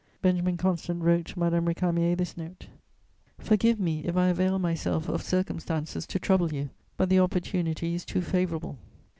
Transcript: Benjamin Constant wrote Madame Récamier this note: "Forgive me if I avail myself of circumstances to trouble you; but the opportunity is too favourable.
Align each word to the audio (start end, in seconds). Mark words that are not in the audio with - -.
Benjamin 0.23 0.57
Constant 0.57 1.03
wrote 1.03 1.37
Madame 1.37 1.67
Récamier 1.67 2.17
this 2.17 2.35
note: 2.35 2.65
"Forgive 3.37 3.79
me 3.79 3.99
if 4.03 4.17
I 4.17 4.29
avail 4.29 4.57
myself 4.57 5.07
of 5.07 5.21
circumstances 5.21 6.07
to 6.07 6.17
trouble 6.17 6.51
you; 6.51 6.71
but 6.97 7.07
the 7.07 7.19
opportunity 7.19 7.93
is 7.93 8.03
too 8.03 8.21
favourable. 8.21 8.79